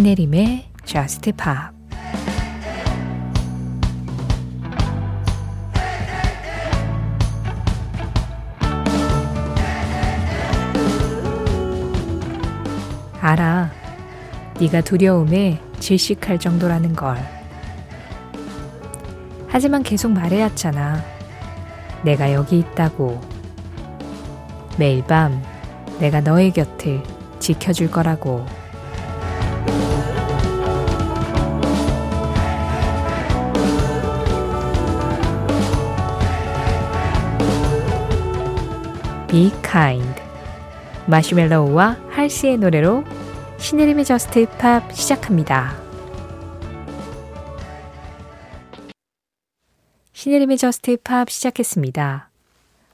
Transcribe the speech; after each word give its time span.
신혜림의 0.00 0.64
Just 0.86 1.30
Pop 1.32 1.76
알아. 13.20 13.70
네가 14.58 14.80
두려움에 14.80 15.60
질식할 15.80 16.38
정도라는 16.38 16.96
걸. 16.96 17.18
하지만 19.48 19.82
계속 19.82 20.12
말해왔잖아. 20.12 21.04
내가 22.04 22.32
여기 22.32 22.60
있다고. 22.60 23.20
매일 24.78 25.04
밤 25.04 25.42
내가 25.98 26.22
너의 26.22 26.52
곁을 26.52 27.02
지켜줄 27.38 27.90
거라고. 27.90 28.59
Be 39.30 39.50
kind. 39.62 40.20
마시멜로우와 41.06 41.96
할시의 42.10 42.58
노래로 42.58 43.04
신혜림의 43.58 44.04
Just 44.04 44.46
Pop 44.58 44.92
시작합니다. 44.92 45.76
신혜림의 50.12 50.58
Just 50.58 50.96
Pop 51.04 51.30
시작했습니다. 51.30 52.28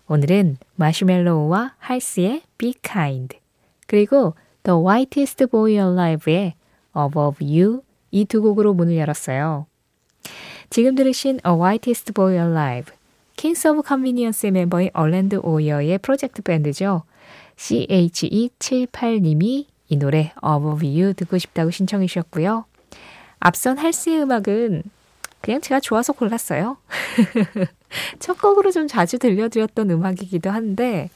오늘은 0.08 0.58
마시멜로우와 0.76 1.74
할스의 1.78 2.42
Be 2.58 2.74
Kind 2.82 3.38
그리고 3.86 4.34
The 4.62 4.78
Whitest 4.78 5.46
Boy 5.46 5.72
Alive의 5.72 6.54
Above 6.96 7.38
You 7.40 7.80
이 8.10 8.24
두 8.26 8.42
곡으로 8.42 8.74
문을 8.74 8.96
열었어요. 8.96 9.66
지금 10.70 10.94
들으신 10.94 11.40
A 11.46 11.52
Whitest 11.52 12.12
Boy 12.12 12.34
Alive 12.34 12.95
Kings 13.36 13.68
of 13.68 13.82
Convenience의 13.86 14.52
멤버인 14.52 14.90
얼랜드 14.94 15.36
오이어의 15.36 15.98
프로젝트 15.98 16.42
밴드죠. 16.42 17.02
CHE78님이 17.56 19.66
이 19.88 19.96
노래 19.96 20.32
Above 20.44 20.88
You 20.88 21.14
듣고 21.14 21.38
싶다고 21.38 21.70
신청해 21.70 22.06
주셨고요. 22.06 22.64
앞선 23.38 23.78
할스의 23.78 24.22
음악은 24.22 24.82
그냥 25.40 25.60
제가 25.60 25.80
좋아서 25.80 26.12
골랐어요. 26.12 26.78
첫 28.18 28.40
곡으로 28.40 28.72
좀 28.72 28.88
자주 28.88 29.18
들려드렸던 29.18 29.90
음악이기도 29.90 30.50
한데, 30.50 31.10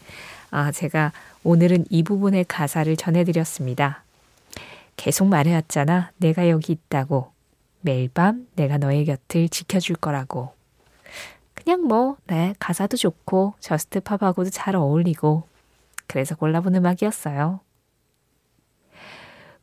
아, 0.50 0.70
제가 0.70 1.12
오늘은 1.42 1.86
이 1.90 2.02
부분의 2.02 2.44
가사를 2.46 2.94
전해드렸습니다. 2.96 4.04
계속 4.96 5.26
말해왔잖아. 5.26 6.12
내가 6.18 6.48
여기 6.48 6.72
있다고. 6.72 7.32
매일 7.80 8.10
밤 8.10 8.46
내가 8.54 8.76
너의 8.76 9.06
곁을 9.06 9.48
지켜줄 9.48 9.96
거라고. 9.96 10.52
그냥 11.70 11.86
뭐, 11.86 12.16
네, 12.26 12.52
가사도 12.58 12.96
좋고, 12.96 13.54
Just 13.60 14.00
Pop하고도 14.00 14.50
잘 14.50 14.74
어울리고, 14.74 15.44
그래서 16.08 16.34
골라본 16.34 16.74
음악이었어요. 16.74 17.60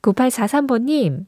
9843번님, 0.01 1.25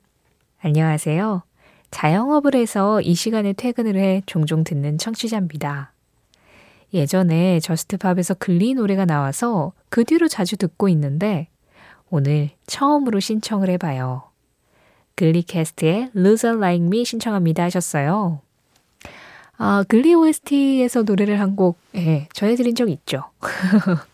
안녕하세요. 0.61 1.43
자영업을 1.91 2.55
해서 2.55 3.01
이 3.01 3.13
시간에 3.13 3.51
퇴근을 3.51 3.97
해 3.97 4.21
종종 4.25 4.63
듣는 4.63 4.97
청취자입니다. 4.97 5.91
예전에 6.93 7.59
Just 7.59 7.87
Pop에서 7.87 8.35
Glee 8.35 8.73
노래가 8.73 9.03
나와서 9.03 9.73
그 9.89 10.05
뒤로 10.05 10.29
자주 10.29 10.55
듣고 10.55 10.87
있는데 10.87 11.49
오늘 12.09 12.51
처음으로 12.67 13.19
신청을 13.19 13.69
해봐요. 13.71 14.23
Glee 15.15 15.54
Cast의 15.54 16.11
Loser 16.15 16.55
Like 16.55 16.85
Me 16.85 17.03
신청합니다 17.03 17.63
하셨어요. 17.63 18.39
아, 19.61 19.83
Glee 19.89 20.13
OST에서 20.13 21.03
노래를 21.03 21.41
한 21.41 21.57
곡, 21.57 21.77
예, 21.93 22.29
전해드린 22.31 22.75
적 22.75 22.89
있죠. 22.89 23.25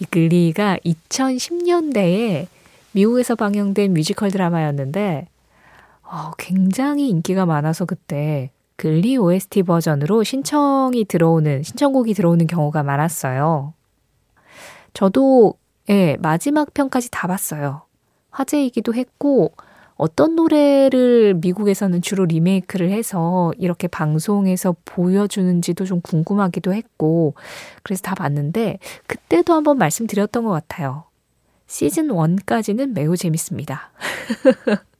이 0.00 0.04
글리가 0.04 0.76
2010년대에 0.84 2.46
미국에서 2.92 3.36
방영된 3.36 3.94
뮤지컬 3.94 4.30
드라마였는데, 4.30 5.28
어, 6.02 6.32
굉장히 6.36 7.08
인기가 7.08 7.46
많아서 7.46 7.86
그때 7.86 8.50
글리 8.76 9.16
OST 9.16 9.62
버전으로 9.62 10.22
신청이 10.24 11.06
들어오는, 11.06 11.62
신청곡이 11.62 12.12
들어오는 12.12 12.46
경우가 12.46 12.82
많았어요. 12.82 13.72
저도, 14.92 15.54
예, 15.88 16.18
마지막 16.20 16.74
편까지 16.74 17.10
다 17.10 17.26
봤어요. 17.26 17.80
화제이기도 18.30 18.92
했고, 18.92 19.52
어떤 19.96 20.34
노래를 20.34 21.34
미국에서는 21.34 22.02
주로 22.02 22.24
리메이크를 22.24 22.90
해서 22.90 23.52
이렇게 23.58 23.86
방송에서 23.86 24.74
보여주는지도 24.84 25.84
좀 25.84 26.00
궁금하기도 26.00 26.74
했고, 26.74 27.34
그래서 27.82 28.02
다 28.02 28.14
봤는데, 28.14 28.78
그때도 29.06 29.52
한번 29.52 29.78
말씀드렸던 29.78 30.44
것 30.44 30.50
같아요. 30.50 31.04
시즌 31.66 32.08
1까지는 32.08 32.92
매우 32.92 33.16
재밌습니다. 33.16 33.90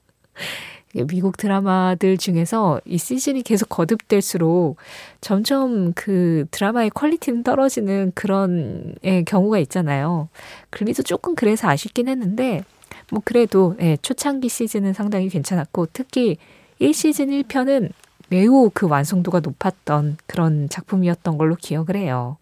미국 1.09 1.37
드라마들 1.37 2.17
중에서 2.17 2.81
이 2.85 2.99
시즌이 2.99 3.43
계속 3.43 3.69
거듭될수록 3.69 4.77
점점 5.21 5.93
그 5.95 6.47
드라마의 6.53 6.91
퀄리티는 6.91 7.43
떨어지는 7.43 8.13
그런 8.15 8.95
예, 9.03 9.25
경우가 9.25 9.59
있잖아요. 9.59 10.29
글리도 10.71 11.03
조금 11.03 11.35
그래서 11.35 11.69
아쉽긴 11.69 12.07
했는데, 12.07 12.63
뭐 13.15 13.23
그래도 13.25 13.77
예, 13.81 13.97
초창기 14.03 14.49
시즌은 14.49 14.93
상당히 14.93 15.29
괜찮았고 15.29 15.87
특히 15.93 16.37
1시즌 16.81 17.45
1편은 17.45 17.93
매우 18.29 18.73
그 18.75 18.89
완성도가 18.89 19.39
높았던 19.39 20.17
그런 20.27 20.69
작품이었던 20.69 21.39
걸로 21.39 21.55
기억을 21.55 21.95
해요. 21.95 22.39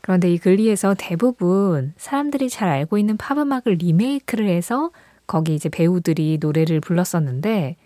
그런데 0.00 0.32
이 0.32 0.38
글리에서 0.38 0.94
대부분 0.96 1.92
사람들이 1.98 2.48
잘 2.48 2.70
알고 2.70 2.96
있는 2.96 3.18
팝 3.18 3.36
음악을 3.36 3.74
리메이크를 3.74 4.48
해서 4.48 4.92
거기 5.26 5.54
이제 5.54 5.68
배우들이 5.68 6.38
노래를 6.40 6.80
불렀었는데 6.80 7.76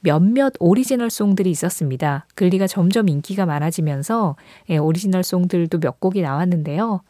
몇몇 0.00 0.54
오리지널 0.58 1.10
song들이 1.10 1.48
있었습니다. 1.48 2.26
글리가 2.34 2.66
점점 2.66 3.08
인기가 3.08 3.46
많아지면서 3.46 4.34
예, 4.68 4.78
오리지널 4.78 5.22
song들도 5.22 5.78
몇 5.78 6.00
곡이 6.00 6.22
나왔는데요. 6.22 7.02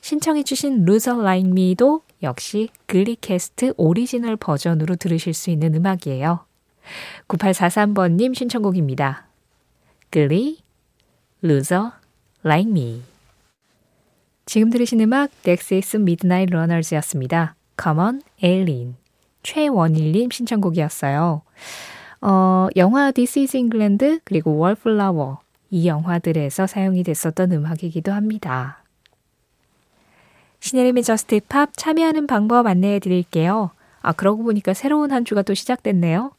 신청해주신 0.00 0.84
Loser 0.88 1.20
Like 1.20 1.50
Me도 1.50 2.00
역시 2.22 2.68
글리 2.86 3.39
cast 3.39 3.74
오리지널 3.76 4.36
버전으로 4.36 4.96
들으실 4.96 5.34
수 5.34 5.50
있는 5.50 5.74
음악이에요. 5.74 6.44
9843번님 7.28 8.34
신청곡입니다. 8.34 9.26
글리, 10.10 10.58
Loser 11.44 11.90
Like 12.44 12.70
Me. 12.70 13.02
지금 14.46 14.70
들으신 14.70 15.00
음악 15.00 15.30
Dexys 15.44 15.98
Midnight 15.98 16.50
Runners였습니다. 16.50 17.54
Come 17.80 18.00
on, 18.00 18.22
Eileen. 18.42 18.96
최원일님 19.42 20.30
신청곡이었어요. 20.30 21.42
어, 22.20 22.68
영화 22.76 23.10
This 23.12 23.38
is 23.38 23.56
England 23.56 24.20
그리고 24.24 24.58
Wallflower 24.58 25.36
이 25.70 25.86
영화들에서 25.86 26.66
사용이 26.66 27.02
됐었던 27.02 27.52
음악이기도 27.52 28.12
합니다. 28.12 28.82
신혜림의 30.60 31.02
Just 31.02 31.40
Pop 31.48 31.70
참여하는 31.76 32.26
방법 32.26 32.66
안내해 32.66 32.98
드릴게요. 32.98 33.70
아, 34.00 34.12
그러고 34.12 34.42
보니까 34.42 34.74
새로운 34.74 35.12
한 35.12 35.24
주가 35.24 35.42
또 35.42 35.54
시작됐네요. 35.54 36.32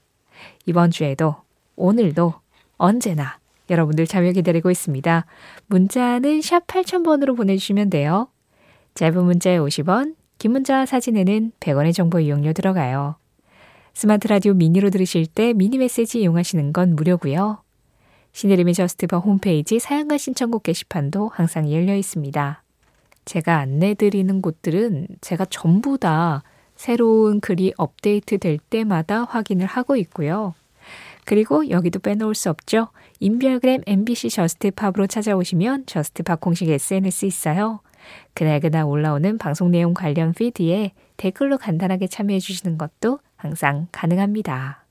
이번 0.65 0.91
주에도, 0.91 1.35
오늘도, 1.75 2.33
언제나 2.77 3.37
여러분들 3.69 4.07
참여 4.07 4.31
기다리고 4.31 4.71
있습니다. 4.71 5.25
문자는 5.67 6.41
샵 6.41 6.65
8000번으로 6.67 7.35
보내주시면 7.35 7.89
돼요. 7.89 8.27
짧은 8.95 9.23
문자에 9.23 9.57
50원, 9.57 10.15
긴 10.37 10.51
문자 10.51 10.85
사진에는 10.85 11.51
100원의 11.59 11.93
정보 11.93 12.19
이용료 12.19 12.53
들어가요. 12.53 13.15
스마트 13.93 14.27
라디오 14.27 14.53
미니로 14.53 14.89
들으실 14.89 15.27
때 15.27 15.53
미니 15.53 15.77
메시지 15.77 16.21
이용하시는 16.21 16.71
건 16.73 16.95
무료고요. 16.95 17.61
신혜림의 18.31 18.73
Just 18.73 19.02
Pop 19.02 19.23
홈페이지 19.23 19.79
사연과 19.79 20.17
신청곡 20.17 20.63
게시판도 20.63 21.29
항상 21.33 21.71
열려 21.71 21.95
있습니다. 21.95 22.63
제가 23.29 23.59
안내드리는 23.59 24.41
곳들은 24.41 25.05
제가 25.21 25.45
전부 25.45 25.99
다 25.99 26.41
새로운 26.75 27.39
글이 27.39 27.75
업데이트 27.77 28.39
될 28.39 28.57
때마다 28.57 29.23
확인을 29.23 29.67
하고 29.67 29.95
있고요. 29.97 30.55
그리고 31.25 31.69
여기도 31.69 31.99
빼놓을 31.99 32.33
수 32.33 32.49
없죠. 32.49 32.87
인별그램 33.19 33.83
MBC 33.85 34.31
Just 34.31 34.58
Pop으로 34.58 35.05
찾아오시면 35.05 35.85
Just 35.85 36.17
Pop 36.17 36.41
공식 36.41 36.69
SNS 36.69 37.27
있어요. 37.27 37.81
그날그날 38.33 38.85
올라오는 38.85 39.37
방송 39.37 39.69
내용 39.69 39.93
관련 39.93 40.33
feed에 40.33 40.93
댓글로 41.17 41.59
간단하게 41.59 42.07
참여해 42.07 42.39
주시는 42.39 42.79
것도 42.79 43.19
항상 43.35 43.85
가능합니다. 43.91 44.85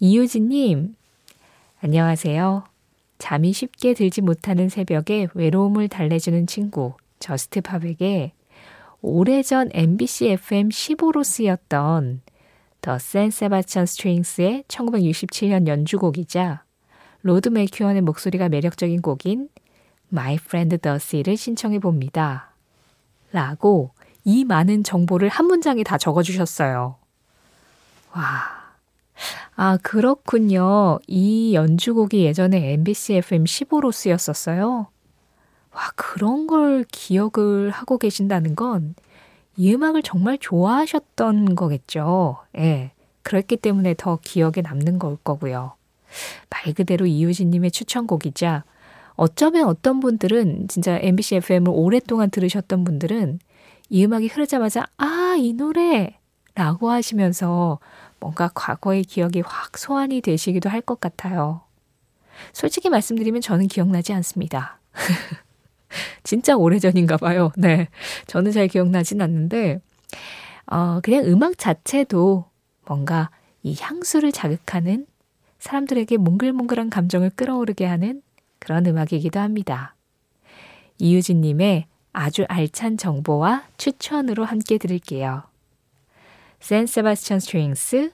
이유진님, 0.00 0.96
안녕하세요. 1.82 2.77
잠이 3.18 3.52
쉽게 3.52 3.94
들지 3.94 4.20
못하는 4.20 4.68
새벽에 4.68 5.28
외로움을 5.34 5.88
달래주는 5.88 6.46
친구, 6.46 6.94
Just 7.18 7.60
Pop에게 7.60 8.32
오래전 9.00 9.70
MBC 9.72 10.28
FM 10.30 10.70
시보로 10.70 11.22
쓰였던 11.22 12.22
The 12.80 12.98
San 12.98 13.20
Sebastian 13.20 13.86
Strings의 13.86 14.64
1967년 14.68 15.66
연주곡이자 15.66 16.64
로드 17.22 17.48
맥큐언의 17.48 18.02
목소리가 18.02 18.48
매력적인 18.48 19.02
곡인 19.02 19.48
My 20.12 20.34
Friend 20.34 20.78
the 20.78 20.95
Sea를 20.95 21.36
신청해 21.36 21.80
봅니다. 21.80 22.52
라고 23.32 23.90
이 24.24 24.44
많은 24.44 24.84
정보를 24.84 25.28
한 25.28 25.46
문장에 25.46 25.82
다 25.82 25.98
적어주셨어요. 25.98 26.96
와. 28.12 28.57
아, 29.56 29.78
그렇군요. 29.82 30.98
이 31.06 31.54
연주곡이 31.54 32.24
예전에 32.24 32.72
MBC 32.72 33.14
FM 33.14 33.44
15로 33.44 33.92
쓰였었어요. 33.92 34.88
와, 35.72 35.80
그런 35.96 36.46
걸 36.46 36.84
기억을 36.90 37.70
하고 37.70 37.98
계신다는 37.98 38.56
건 38.56 38.94
이 39.58 39.74
음악을 39.74 40.02
정말 40.04 40.38
좋아하셨던 40.38 41.56
거겠죠. 41.56 42.36
예. 42.56 42.92
그랬기 43.22 43.56
때문에 43.56 43.94
더 43.98 44.18
기억에 44.22 44.62
남는 44.62 45.00
걸 45.00 45.16
거고요. 45.24 45.74
말 46.48 46.74
그대로 46.74 47.06
이유진님의 47.06 47.72
추천곡이자 47.72 48.64
어쩌면 49.16 49.66
어떤 49.66 49.98
분들은 49.98 50.68
진짜 50.68 50.96
MBC 51.02 51.36
FM을 51.36 51.72
오랫동안 51.74 52.30
들으셨던 52.30 52.84
분들은 52.84 53.40
이 53.90 54.04
음악이 54.04 54.28
흐르자마자 54.28 54.86
아, 54.96 55.34
이 55.36 55.52
노래! 55.52 56.18
라고 56.54 56.90
하시면서 56.90 57.80
뭔가 58.20 58.50
과거의 58.54 59.04
기억이 59.04 59.42
확 59.44 59.78
소환이 59.78 60.20
되시기도 60.20 60.68
할 60.68 60.80
것 60.80 61.00
같아요. 61.00 61.62
솔직히 62.52 62.88
말씀드리면 62.88 63.40
저는 63.40 63.66
기억나지 63.68 64.12
않습니다. 64.14 64.78
진짜 66.22 66.56
오래전인가 66.56 67.16
봐요. 67.16 67.50
네. 67.56 67.88
저는 68.26 68.52
잘 68.52 68.68
기억나진 68.68 69.20
않는데, 69.22 69.80
어, 70.66 71.00
그냥 71.02 71.24
음악 71.26 71.58
자체도 71.58 72.44
뭔가 72.86 73.30
이 73.62 73.76
향수를 73.78 74.32
자극하는 74.32 75.06
사람들에게 75.58 76.16
몽글몽글한 76.18 76.90
감정을 76.90 77.30
끌어오르게 77.30 77.84
하는 77.86 78.22
그런 78.60 78.86
음악이기도 78.86 79.40
합니다. 79.40 79.94
이유진님의 80.98 81.86
아주 82.12 82.44
알찬 82.48 82.96
정보와 82.96 83.64
추천으로 83.76 84.44
함께 84.44 84.78
들을게요. 84.78 85.42
샌 86.60 86.86
세바스찬 86.86 87.40
스트링스 87.40 88.12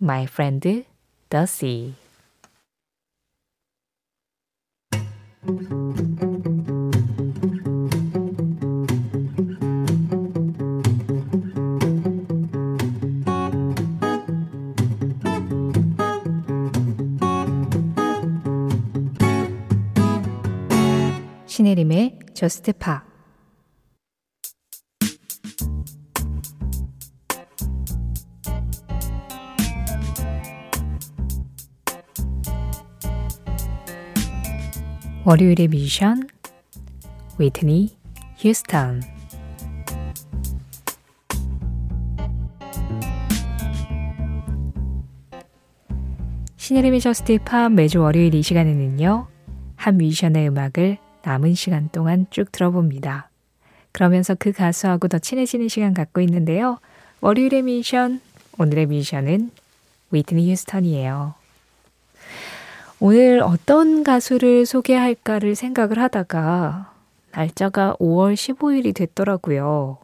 My 0.00 0.24
Friend 0.24 0.84
The 1.30 1.44
Sea. 1.44 1.94
신혜림의 21.46 22.18
저스트 22.34 22.72
파 22.72 23.11
월요일의 35.24 35.68
미션 35.68 36.26
위트니 37.38 37.96
휴스턴 38.38 39.02
신혜림의 46.56 47.00
Just 47.00 47.38
Pop 47.44 47.70
매주 47.70 48.00
월요일 48.00 48.34
이 48.34 48.42
시간에는요 48.42 49.28
한 49.76 49.96
뮤지션의 49.96 50.48
음악을 50.48 50.98
남은 51.22 51.54
시간 51.54 51.88
동안 51.90 52.26
쭉 52.30 52.50
들어봅니다. 52.50 53.30
그러면서 53.92 54.34
그 54.34 54.50
가수하고 54.50 55.06
더 55.06 55.20
친해지는 55.20 55.68
시간 55.68 55.94
갖고 55.94 56.20
있는데요. 56.20 56.80
월요일의 57.20 57.62
뮤지션, 57.62 58.20
오늘의 58.58 58.86
뮤지션은 58.86 59.52
휘트니 60.10 60.50
휴스턴이에요. 60.50 61.41
오늘 63.04 63.42
어떤 63.42 64.04
가수를 64.04 64.64
소개할까를 64.64 65.56
생각을 65.56 65.98
하다가 65.98 66.94
날짜가 67.32 67.96
5월 67.98 68.34
15일이 68.34 68.94
됐더라고요. 68.94 69.98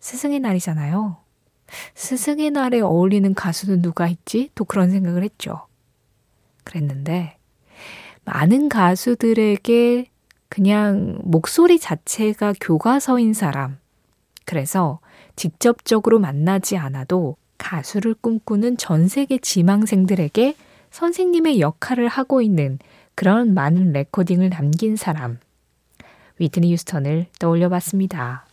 스승의 0.00 0.40
날이잖아요. 0.40 1.16
스승의 1.94 2.50
날에 2.50 2.80
어울리는 2.80 3.32
가수는 3.32 3.80
누가 3.80 4.08
있지? 4.08 4.50
또 4.54 4.66
그런 4.66 4.90
생각을 4.90 5.22
했죠. 5.22 5.68
그랬는데 6.64 7.38
많은 8.26 8.68
가수들에게 8.68 10.10
그냥 10.50 11.20
목소리 11.22 11.78
자체가 11.78 12.52
교과서인 12.60 13.32
사람. 13.32 13.78
그래서 14.44 15.00
직접적으로 15.34 16.18
만나지 16.18 16.76
않아도 16.76 17.38
가수를 17.56 18.12
꿈꾸는 18.20 18.76
전 18.76 19.08
세계 19.08 19.38
지망생들에게 19.38 20.56
선생님의 20.90 21.60
역할을 21.60 22.08
하고 22.08 22.42
있는 22.42 22.78
그런 23.14 23.54
많은 23.54 23.92
레코딩을 23.92 24.50
남긴 24.50 24.96
사람. 24.96 25.38
위트니 26.38 26.72
휴스턴을 26.72 27.26
떠올려 27.38 27.68
봤습니다. 27.68 28.46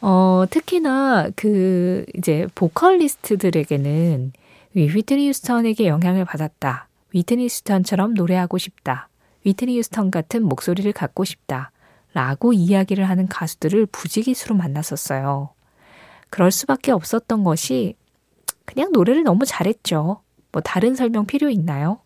어, 0.00 0.44
특히나 0.50 1.30
그 1.34 2.04
이제 2.14 2.46
보컬리스트들에게는 2.54 4.32
위트니 4.74 5.28
휴스턴에게 5.28 5.86
영향을 5.86 6.24
받았다. 6.24 6.88
위트니 7.12 7.44
휴스턴처럼 7.44 8.14
노래하고 8.14 8.58
싶다. 8.58 9.08
위트니 9.44 9.78
휴스턴 9.78 10.10
같은 10.10 10.42
목소리를 10.42 10.92
갖고 10.92 11.24
싶다. 11.24 11.70
라고 12.12 12.52
이야기를 12.52 13.08
하는 13.08 13.28
가수들을 13.28 13.86
부지기수로 13.86 14.54
만났었어요. 14.54 15.50
그럴 16.30 16.50
수밖에 16.50 16.92
없었던 16.92 17.44
것이 17.44 17.94
그냥 18.64 18.90
노래를 18.92 19.22
너무 19.22 19.44
잘했죠. 19.46 20.20
뭐 20.56 20.62
다른 20.62 20.94
설명 20.94 21.26
필요 21.26 21.50
있나요? 21.50 21.98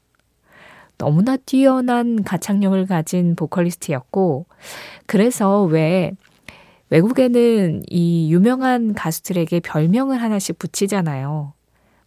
너무나 0.99 1.37
뛰어난 1.37 2.25
가창력을 2.25 2.85
가진 2.87 3.37
보컬리스트였고, 3.37 4.47
그래서 5.07 5.63
왜 5.63 6.11
외국에는 6.89 7.85
이 7.89 8.33
유명한 8.33 8.93
가수들에게 8.93 9.61
별명을 9.61 10.21
하나씩 10.21 10.59
붙이잖아요. 10.59 11.53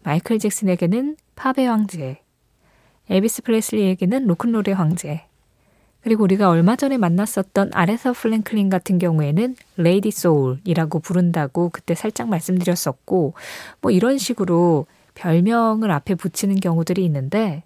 마이클 0.03 0.37
잭슨에게는 0.37 1.15
팝의 1.35 1.65
황제, 1.65 2.19
엘비스 3.09 3.43
프레슬리에게는 3.43 4.27
로큰롤의 4.27 4.75
황제. 4.75 5.23
그리고 6.01 6.25
우리가 6.25 6.49
얼마 6.49 6.75
전에 6.75 6.97
만났었던 6.97 7.69
아레사 7.73 8.11
프랭클린 8.11 8.67
같은 8.67 8.99
경우에는 8.99 9.55
Lady 9.77 10.11
Soul이라고 10.11 10.99
부른다고 10.99 11.69
그때 11.69 11.95
살짝 11.95 12.27
말씀드렸었고, 12.27 13.33
뭐 13.79 13.91
이런 13.91 14.17
식으로 14.17 14.87
별명을 15.15 15.91
앞에 15.91 16.15
붙이는 16.15 16.59
경우들이 16.59 17.03
있는데, 17.05 17.63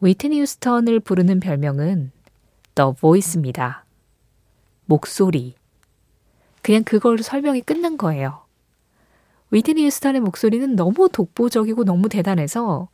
웨이트니 0.00 0.40
휴스턴을 0.40 1.00
부르는 1.00 1.40
별명은 1.40 2.12
The 2.74 2.92
Voice입니다. 3.00 3.84
목소리. 4.86 5.54
그냥 6.62 6.84
그걸 6.84 7.18
설명이 7.22 7.62
끝난 7.62 7.96
거예요. 7.96 8.42
웨이트니 9.50 9.84
휴스턴의 9.86 10.20
목소리는 10.20 10.76
너무 10.76 11.08
독보적이고 11.08 11.84
너무 11.84 12.08
대단해서 12.08 12.88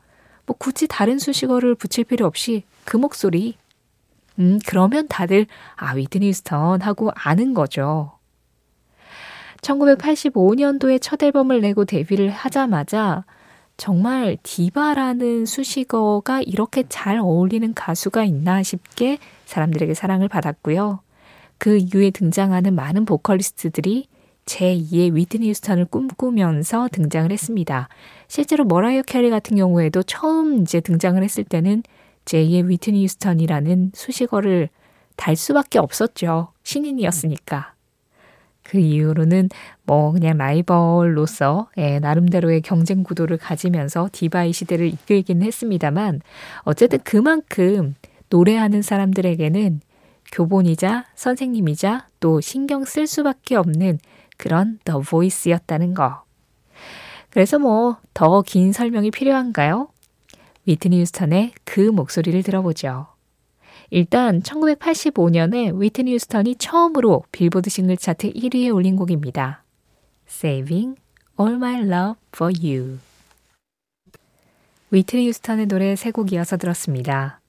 뭐 0.46 0.56
굳이 0.58 0.86
다른 0.86 1.18
수식어를 1.18 1.74
붙일 1.74 2.04
필요 2.04 2.26
없이 2.26 2.64
그 2.84 2.96
목소리, 2.96 3.56
음, 4.38 4.58
그러면 4.66 5.06
다들, 5.06 5.46
아, 5.76 5.94
위드니 5.94 6.28
휴스턴 6.28 6.80
하고 6.80 7.10
아는 7.14 7.54
거죠. 7.54 8.18
1985년도에 9.60 10.98
첫 11.00 11.22
앨범을 11.22 11.60
내고 11.60 11.84
데뷔를 11.84 12.30
하자마자 12.30 13.24
정말 13.80 14.37
디바라는 14.42 15.46
수식어가 15.46 16.42
이렇게 16.42 16.84
잘 16.90 17.16
어울리는 17.16 17.72
가수가 17.72 18.25
있나 18.25 18.62
싶게 18.62 19.16
사람들에게 19.46 19.94
사랑을 19.94 20.28
받았고요. 20.28 21.00
그 21.56 21.78
이후에 21.78 22.10
등장하는 22.10 22.75
많은 22.75 23.06
보컬리스트들이 23.06 24.06
제2의 24.44 25.14
휘트니 25.14 25.49
휴스턴을 25.49 25.87
꿈꾸면서 25.87 26.88
등장을 26.92 27.32
했습니다. 27.32 27.88
실제로 28.28 28.64
머라이어 28.64 29.00
캐리 29.00 29.30
같은 29.30 29.56
경우에도 29.56 30.02
처음 30.02 30.60
이제 30.60 30.80
등장을 30.80 31.22
했을 31.22 31.42
때는 31.42 31.82
제2의 32.26 32.66
휘트니 32.66 33.02
휴스턴이라는 33.04 33.92
수식어를 33.94 34.68
달 35.16 35.37
수밖에 35.37 35.78
없었죠. 35.78 36.52
신인이었으니까. 36.64 37.72
그 38.70 38.78
이후로는 38.78 39.48
뭐 39.82 40.12
그냥 40.12 40.38
라이벌로서 40.38 41.68
예, 41.76 41.98
나름대로의 41.98 42.60
경쟁 42.62 43.02
구도를 43.02 43.36
가지면서 43.36 44.08
디바의 44.12 44.52
시대를 44.52 44.86
이끌기는 44.86 45.44
했습니다만 45.44 46.20
어쨌든 46.60 47.00
그만큼 47.02 47.96
노래하는 48.28 48.82
사람들에게는 48.82 49.80
교본이자 50.30 51.06
선생님이자 51.16 52.06
또 52.20 52.40
신경 52.40 52.84
쓸 52.84 53.08
수밖에 53.08 53.56
없는 53.56 53.98
그런 54.36 54.78
더 54.84 55.00
보이스였다는 55.00 55.94
거. 55.94 56.22
그래서 57.30 57.58
뭐 57.58 57.98
더 58.14 58.42
긴 58.42 58.72
설명이 58.72 59.10
필요한가요? 59.10 59.88
위트니 60.66 61.00
휴스턴의 61.00 61.52
그 61.64 61.80
목소리를 61.80 62.40
들어보죠. 62.44 63.08
일단 63.90 64.40
1985년에 64.42 65.78
위트니 65.78 66.14
휴스턴이 66.14 66.56
처음으로 66.56 67.25
빌보드 67.32 67.70
싱글 67.70 67.97
차트 67.97 68.32
1위에 68.32 68.73
올린 68.73 68.97
곡입니다. 68.97 69.64
Saving 70.28 70.97
All 71.38 71.56
My 71.56 71.80
Love 71.82 72.14
for 72.32 72.52
You. 72.56 72.99
위트니 74.92 75.26
휴스턴의 75.28 75.66
노래 75.66 75.97
세 75.97 76.12
곡 76.12 76.32
이어서 76.32 76.56
들었습니다. 76.56 77.40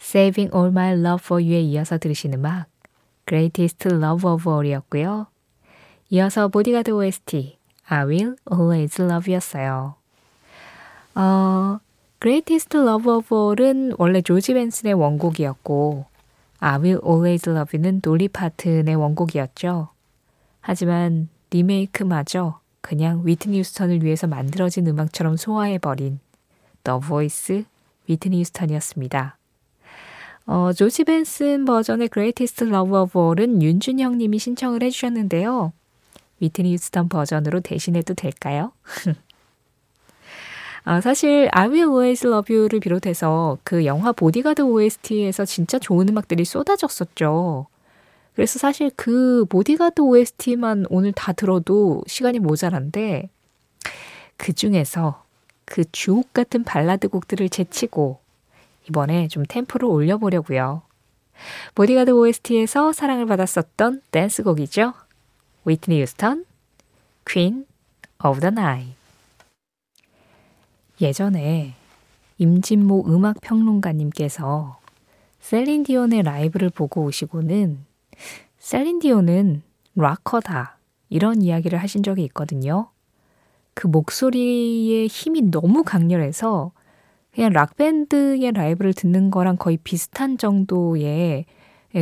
Saving 0.00 0.50
All 0.54 0.70
My 0.70 0.92
Love 0.92 1.22
for 1.24 1.42
You에 1.42 1.60
이어서 1.60 1.98
들으신 1.98 2.34
음악 2.34 2.66
Greatest 3.26 3.88
Love 3.88 4.28
of 4.28 4.50
All이었고요. 4.50 5.26
이어서 6.10 6.48
보디가드 6.48 6.90
OST 6.90 7.56
I 7.86 8.04
Will 8.04 8.36
Always 8.52 9.00
Love였어요. 9.00 9.94
어, 11.14 11.78
Greatest 12.24 12.74
Love 12.74 13.12
of 13.12 13.34
All은 13.34 13.96
원래 13.98 14.22
조지 14.22 14.54
벤슨의 14.54 14.94
원곡이었고 14.94 16.06
I 16.58 16.78
Will 16.78 17.00
Always 17.04 17.50
Love는 17.50 18.00
돌리 18.00 18.28
파튼의 18.28 18.94
원곡이었죠. 18.94 19.88
하지만 20.62 21.28
리메이크마저 21.50 22.60
그냥 22.80 23.20
위트니 23.26 23.58
휴스턴을 23.58 24.02
위해서 24.02 24.26
만들어진 24.26 24.86
음악처럼 24.86 25.36
소화해버린 25.36 26.18
The 26.84 26.98
Voice 27.06 27.66
위트니 28.08 28.40
휴스턴이었습니다. 28.40 29.36
어, 30.46 30.72
조지 30.72 31.04
벤슨 31.04 31.66
버전의 31.66 32.08
Greatest 32.08 32.64
Love 32.64 33.00
of 33.00 33.18
All은 33.18 33.60
윤준영 33.60 34.16
님이 34.16 34.38
신청을 34.38 34.82
해주셨는데요. 34.82 35.74
위트니 36.40 36.72
휴스턴 36.72 37.10
버전으로 37.10 37.60
대신해도 37.60 38.14
될까요? 38.14 38.72
아, 40.86 41.00
사실 41.00 41.48
I 41.52 41.68
Will 41.68 41.88
Always 41.88 42.26
Love 42.26 42.54
You를 42.54 42.78
비롯해서 42.78 43.56
그 43.64 43.86
영화 43.86 44.12
보디가드 44.12 44.60
OST에서 44.60 45.46
진짜 45.46 45.78
좋은 45.78 46.10
음악들이 46.10 46.44
쏟아졌었죠. 46.44 47.66
그래서 48.34 48.58
사실 48.58 48.90
그 48.94 49.46
보디가드 49.48 50.02
OST만 50.02 50.84
오늘 50.90 51.12
다 51.12 51.32
들어도 51.32 52.02
시간이 52.06 52.38
모자란데 52.38 53.30
그 54.36 54.52
중에서 54.52 55.24
그 55.64 55.84
주옥 55.90 56.34
같은 56.34 56.64
발라드 56.64 57.08
곡들을 57.08 57.48
제치고 57.48 58.18
이번에 58.86 59.28
좀 59.28 59.44
템포를 59.48 59.88
올려보려고요. 59.88 60.82
보디가드 61.74 62.10
OST에서 62.10 62.92
사랑을 62.92 63.24
받았었던 63.24 64.02
댄스곡이죠. 64.10 64.92
위트니 65.64 65.98
유스턴, 66.02 66.44
Queen 67.24 67.64
of 68.22 68.40
the 68.40 68.52
Night. 68.52 69.03
예전에 71.04 71.74
임진모 72.38 73.04
음악 73.08 73.42
평론가님께서 73.42 74.78
셀린디온의 75.40 76.22
라이브를 76.22 76.70
보고 76.70 77.04
오시고는 77.04 77.84
셀린디온은 78.58 79.62
락커다 79.96 80.78
이런 81.10 81.42
이야기를 81.42 81.78
하신 81.78 82.02
적이 82.02 82.24
있거든요. 82.24 82.88
그 83.74 83.86
목소리의 83.86 85.06
힘이 85.08 85.42
너무 85.50 85.84
강렬해서 85.84 86.72
그냥 87.34 87.52
락밴드의 87.52 88.52
라이브를 88.52 88.94
듣는 88.94 89.30
거랑 89.30 89.58
거의 89.58 89.76
비슷한 89.76 90.38
정도의 90.38 91.44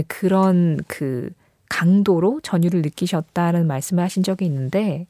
그런 0.06 0.78
그 0.86 1.30
강도로 1.68 2.40
전율을 2.42 2.82
느끼셨다는 2.82 3.66
말씀을 3.66 4.04
하신 4.04 4.22
적이 4.22 4.44
있는데 4.44 5.06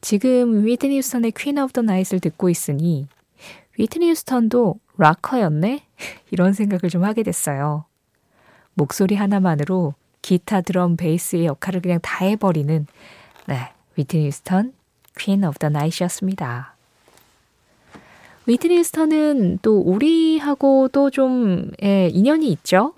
지금 0.00 0.64
휘트니 0.64 0.96
휴스턴의 0.98 1.32
Queen 1.32 1.58
of 1.58 1.72
the 1.72 1.82
Night을 1.82 2.20
듣고 2.20 2.48
있으니 2.48 3.06
휘트니 3.78 4.10
휴스턴도 4.10 4.78
락커였네? 4.96 5.82
이런 6.30 6.52
생각을 6.52 6.90
좀 6.90 7.04
하게 7.04 7.22
됐어요. 7.22 7.84
목소리 8.74 9.14
하나만으로 9.14 9.94
기타, 10.22 10.60
드럼, 10.60 10.96
베이스의 10.96 11.46
역할을 11.46 11.80
그냥 11.80 11.98
다 12.02 12.24
해버리는 12.24 12.86
네, 13.46 13.72
휘트니 13.96 14.26
휴스턴 14.26 14.72
Queen 15.18 15.44
of 15.44 15.58
the 15.58 15.68
Night이었습니다. 15.68 16.74
휘트니 18.46 18.78
휴스턴은 18.78 19.58
또 19.62 19.78
우리하고도 19.80 21.10
좀 21.10 21.70
예, 21.82 22.08
인연이 22.08 22.50
있죠. 22.52 22.94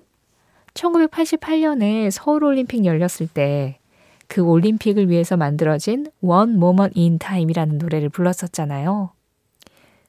1988년에 0.74 2.10
서울올림픽 2.10 2.84
열렸을 2.84 3.28
때 3.32 3.78
그 4.32 4.40
올림픽을 4.40 5.10
위해서 5.10 5.36
만들어진 5.36 6.06
One 6.22 6.54
Moment 6.54 6.98
in 6.98 7.18
Time이라는 7.18 7.76
노래를 7.76 8.08
불렀었잖아요. 8.08 9.10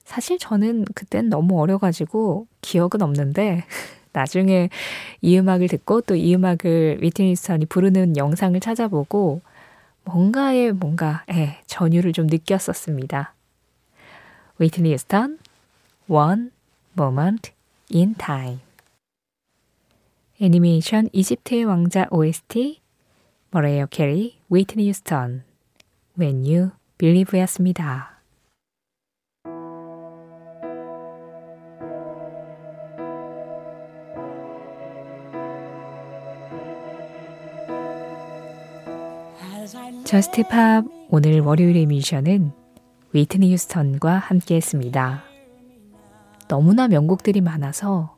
사실 0.06 0.38
저는 0.38 0.86
그땐 0.96 1.28
너무 1.28 1.60
어려가지고 1.60 2.48
기억은 2.62 3.02
없는데 3.02 3.66
나중에 4.14 4.70
이 5.20 5.38
음악을 5.38 5.68
듣고 5.68 6.00
또 6.00 6.16
이 6.16 6.34
음악을 6.36 7.00
휘트니 7.02 7.36
휴스턴이 7.36 7.66
부르는 7.66 8.16
영상을 8.16 8.58
찾아보고 8.62 9.42
뭔가의 10.06 10.72
뭔가 10.72 11.26
예, 11.30 11.58
전율을 11.66 12.14
좀 12.14 12.28
느꼈었습니다. 12.28 13.34
휘트니 14.58 14.98
휴스턴 15.00 15.38
One 16.08 16.52
Moment 16.98 17.52
in 17.94 18.16
Time 18.16 18.60
애니메이션 20.40 21.10
이집트의 21.12 21.66
왕자 21.66 22.08
OST 22.10 22.83
머라이어 23.56 23.86
캐리, 23.86 24.40
휘트니 24.50 24.90
휴스턴 24.90 25.44
When 26.20 26.44
You 26.44 26.72
Believe였습니다. 26.98 28.20
Just 40.04 40.48
Pop 40.48 40.86
오늘 41.12 41.42
월요일의 41.42 41.86
미션은 41.86 42.52
휘트니 43.12 43.52
휴스턴과 43.54 44.18
함께 44.18 44.56
했습니다. 44.56 45.22
너무나 46.48 46.88
명곡들이 46.88 47.42
많아서 47.42 48.18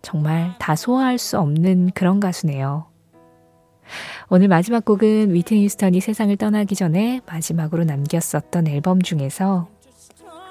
정말 0.00 0.54
다 0.60 0.76
소화할 0.76 1.18
수 1.18 1.40
없는 1.40 1.90
그런 1.92 2.20
가수네요. 2.20 2.95
오늘 4.28 4.48
마지막 4.48 4.84
곡은 4.84 5.32
휘트니 5.32 5.64
휴스턴이 5.64 6.00
세상을 6.00 6.36
떠나기 6.36 6.74
전에 6.74 7.20
마지막으로 7.26 7.84
남겼었던 7.84 8.66
앨범 8.66 9.00
중에서 9.00 9.68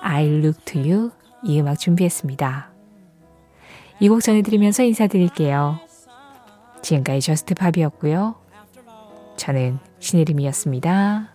I 0.01 0.25
Look 0.27 0.62
to 0.65 0.82
You 0.82 1.12
이 1.44 1.60
음악 1.60 1.80
준비했습니다. 1.80 2.72
이 4.00 4.08
곡 4.10 4.22
전해드리면서 4.22 4.84
인사드릴게요. 4.84 5.80
지금까지 6.82 7.22
Just 7.22 7.55
Pop이었고요. 7.55 8.36
저는 9.38 9.80
신혜림이었습니다. 10.00 11.35